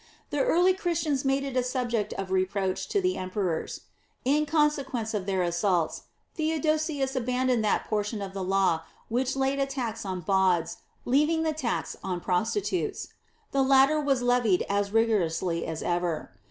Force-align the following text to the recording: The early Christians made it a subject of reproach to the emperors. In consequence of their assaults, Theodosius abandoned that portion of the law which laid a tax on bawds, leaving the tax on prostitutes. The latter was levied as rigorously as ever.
The 0.31 0.41
early 0.43 0.73
Christians 0.73 1.23
made 1.23 1.43
it 1.43 1.55
a 1.55 1.61
subject 1.61 2.11
of 2.13 2.31
reproach 2.31 2.87
to 2.89 2.99
the 2.99 3.17
emperors. 3.17 3.81
In 4.25 4.47
consequence 4.47 5.13
of 5.13 5.27
their 5.27 5.43
assaults, 5.43 6.05
Theodosius 6.33 7.15
abandoned 7.15 7.63
that 7.63 7.83
portion 7.85 8.19
of 8.19 8.33
the 8.33 8.43
law 8.43 8.81
which 9.09 9.35
laid 9.35 9.59
a 9.59 9.67
tax 9.67 10.03
on 10.03 10.21
bawds, 10.23 10.77
leaving 11.05 11.43
the 11.43 11.53
tax 11.53 11.95
on 12.03 12.19
prostitutes. 12.19 13.09
The 13.51 13.61
latter 13.61 13.99
was 13.99 14.23
levied 14.23 14.65
as 14.67 14.89
rigorously 14.91 15.67
as 15.67 15.83
ever. 15.83 16.31